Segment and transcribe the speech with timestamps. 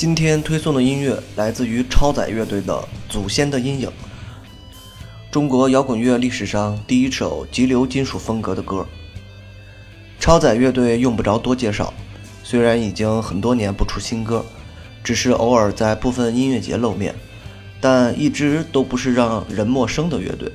[0.00, 2.72] 今天推送的音乐来自于超载乐队的
[3.12, 3.88] 《祖先的阴影》，
[5.30, 8.86] 中国摇滚乐历史上第一首急流金属风格的歌。
[10.18, 11.92] 超载乐队用不着多介绍，
[12.42, 14.42] 虽然已经很多年不出新歌，
[15.04, 17.14] 只是偶尔在部分音乐节露面，
[17.78, 20.50] 但一直都不是让人陌生的乐队。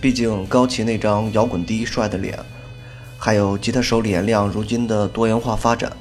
[0.00, 2.38] 毕竟高旗那张摇滚第一帅的脸，
[3.18, 5.92] 还有吉他手李延亮如今的多元化发展。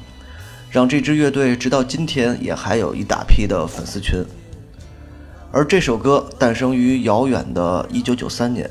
[0.70, 4.24] 让这支乐队直到今天也还有一大批的粉丝群，
[5.50, 8.70] 而这首歌诞生于遥远的1993年，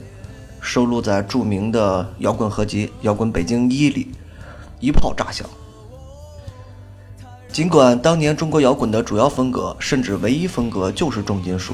[0.60, 4.08] 收录在著名的摇滚合集《摇滚北京一》里，
[4.78, 5.48] 一炮炸响。
[7.50, 11.72] 尽管当年中国摇滚的主要风格甚至唯一风格就是重金属，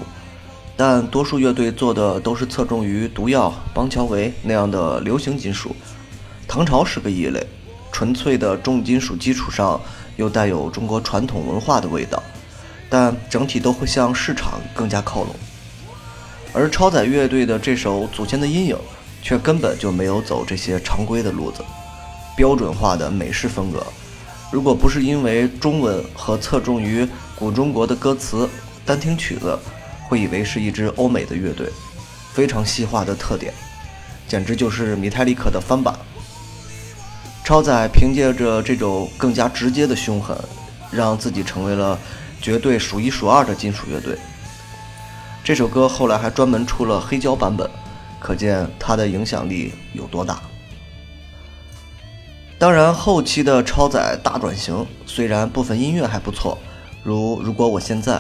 [0.77, 5.75] 但多数乐队做的都是侧重于毒药、邦乔维那样的流行金属，
[6.47, 7.45] 唐朝是个异类，
[7.91, 9.81] 纯粹的重金属基础上。
[10.17, 12.23] 又带有中国传统文化的味道，
[12.89, 15.35] 但整体都会向市场更加靠拢。
[16.53, 18.77] 而超载乐队的这首《祖先的阴影》
[19.23, 21.65] 却根本就没有走这些常规的路子，
[22.37, 23.83] 标准化的美式风格。
[24.51, 28.47] 如果不是因为中文和侧重于古中国的歌词，
[28.85, 29.59] 单听曲子
[30.09, 31.69] 会以为是一支欧美的乐队。
[32.35, 33.53] 非常细化的特点，
[34.27, 35.95] 简直就是米泰利克的翻版。
[37.53, 40.35] 超载凭借着这种更加直接的凶狠，
[40.91, 41.99] 让自己成为了
[42.41, 44.17] 绝对数一数二的金属乐队。
[45.45, 47.71] 这首歌后来还专门出了黑胶版本，
[48.19, 50.41] 可见它的影响力有多大。
[52.59, 56.57] 当然，后期的超载大转型，虽然部分音乐还不错，
[57.03, 58.15] 如《如果我现在》，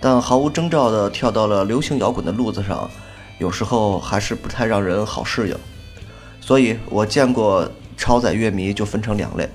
[0.00, 2.90] 但毫无征兆地跳到了流行摇滚的路子上，
[3.36, 5.56] 有时候还是不太让人好适应。
[6.40, 7.70] 所以我见过。
[7.96, 9.48] 超载乐迷就分成两类，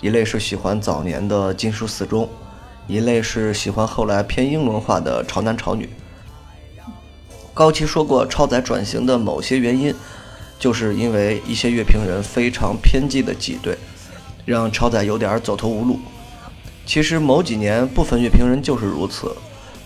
[0.00, 2.28] 一类是喜欢早年的金属死忠，
[2.86, 5.88] 一类是喜欢后来偏英伦化的潮男潮女。
[7.54, 9.94] 高崎说过，超载转型的某些原因，
[10.58, 13.76] 就是因为一些乐评人非常偏激的挤兑，
[14.46, 16.00] 让超载有点走投无路。
[16.86, 19.36] 其实某几年部分乐评人就是如此，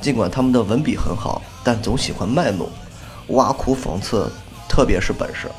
[0.01, 2.71] 尽管他们的文笔很好，但总喜欢卖弄、
[3.29, 4.31] 挖苦、讽刺，
[4.69, 5.51] 特别是本事。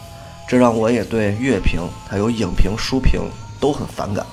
[0.47, 3.21] 这让我也对乐评还有影评、书评
[3.59, 4.25] 都很反感。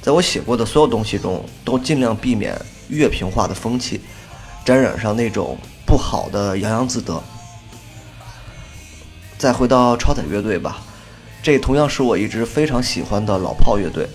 [0.00, 4.00] 在我写过的所有东西中，都尽量避免乐评化的风气，
[4.64, 5.56] 沾染上那种
[5.86, 7.22] 不好的洋洋自得。
[9.38, 10.82] 再回到超载乐队吧，
[11.40, 14.08] 这同样是我一直非常喜欢的老炮乐队。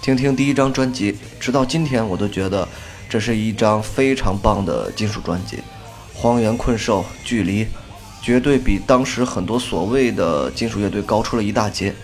[0.00, 2.68] 听听第一张专辑，直到今天我都觉得
[3.08, 5.56] 这是一张非常棒的金属专辑，
[6.14, 7.64] 《荒原困兽》《距离》。
[8.26, 11.94] 绝对比当时很多所谓的金属乐队高出了一大截，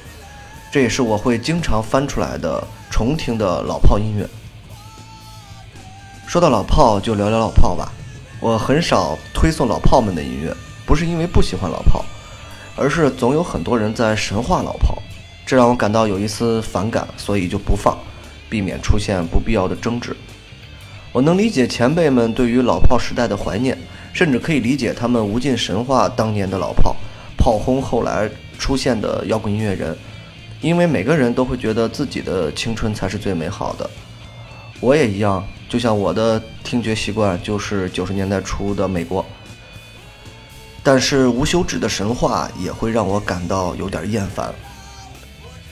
[0.70, 4.24] 这也是我会经常翻出来的重听的老炮音乐。
[6.24, 7.92] 说到老炮，就聊聊老炮吧。
[8.38, 10.54] 我很少推送老炮们的音乐，
[10.86, 12.04] 不是因为不喜欢老炮，
[12.76, 14.96] 而是总有很多人在神话老炮，
[15.44, 17.98] 这让我感到有一丝反感，所以就不放，
[18.48, 20.16] 避免出现不必要的争执。
[21.12, 23.78] 我能理解前辈们对于老炮时代的怀念。
[24.14, 26.94] 甚至可以理解他们无尽神话当年的老炮，
[27.38, 28.28] 炮轰后来
[28.58, 29.96] 出现的摇滚音乐人，
[30.60, 33.88] 因为每个人都会觉得自己的青春才是最美好的。
[34.80, 39.24] 我也一样，就像我的听觉习惯就是九十年代初的美国。
[40.82, 44.52] 但是无休止的神话也会让我感到有点厌烦。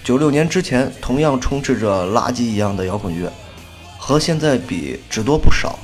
[0.03, 3.31] 九六年之前同样充斥着垃圾一样的摇滚乐，
[4.03, 5.79] 和现在比只多不少。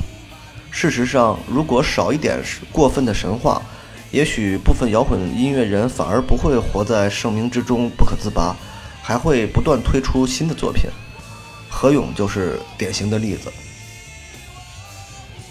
[0.70, 3.60] 事实上，如果少一点过分的神话，
[4.10, 8.56] 也许部分摇滚音乐人反而不会活在盛名之中不可自拔，
[9.02, 10.90] 还会不断推出新的作品。
[11.68, 13.52] 何勇就是典型的例子。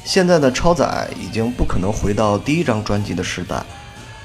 [0.04, 3.64] 现在的超载已经不可能回到第一张专辑的时代，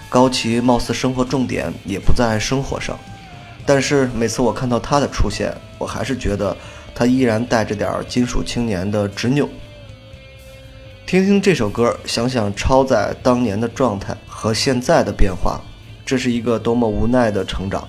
[0.09, 2.99] 高旗貌似生活重点也不在生活上，
[3.65, 6.55] 但是每次我看到他的出现，我还是觉得
[7.00, 9.49] 他依然带着点金属青年的执拗。
[11.06, 15.62] 听听这首歌，想想超载当年的状态和现在的变化，
[16.05, 17.88] 这是一个多么无奈的成长，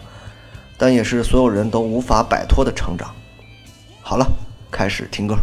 [0.77, 3.13] 但也是所有人都无法摆脱的成长。
[4.01, 4.25] 好了，
[4.71, 5.35] 开始听歌。